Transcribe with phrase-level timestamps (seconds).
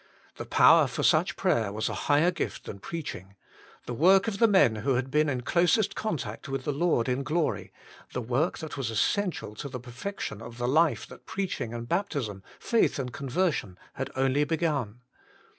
[0.37, 3.35] The power for such prayer was a higher gift than preaching
[3.85, 7.21] the work of the men who had been in closest contact with the Lord in
[7.21, 7.71] glory,
[8.13, 11.87] the work that was essential to the per fection of the life that preaching and
[11.87, 15.01] baptism, faith and conversion had only begun.